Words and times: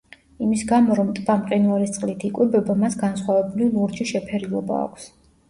იმის 0.43 0.61
გამო, 0.69 0.95
რომ 0.99 1.11
ტბა 1.19 1.35
მყინვარის 1.41 1.93
წყლით 1.97 2.25
იკვებება, 2.31 2.77
მას 2.85 2.99
განსხვავებული 3.03 3.69
ლურჯი 3.77 4.09
შეფერილობა 4.15 4.83
აქვს. 4.89 5.09